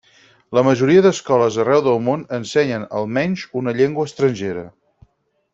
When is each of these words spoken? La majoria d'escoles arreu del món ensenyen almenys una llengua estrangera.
La 0.57 0.61
majoria 0.67 1.03
d'escoles 1.05 1.59
arreu 1.65 1.83
del 1.89 2.01
món 2.07 2.25
ensenyen 2.39 2.89
almenys 3.03 3.47
una 3.63 3.79
llengua 3.81 4.11
estrangera. 4.11 4.69